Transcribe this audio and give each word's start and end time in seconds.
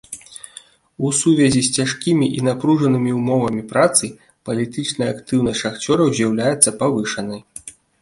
У 1.07 1.11
сувязі 1.19 1.61
з 1.67 1.71
цяжкімі 1.81 2.25
і 2.39 2.41
напружанымі 2.49 3.11
ўмовамі 3.19 3.63
працы, 3.75 4.05
палітычная 4.51 5.11
актыўнасць 5.15 5.63
шахцёраў 5.65 6.07
з'яўляецца 6.19 6.79
павышанай. 6.85 7.41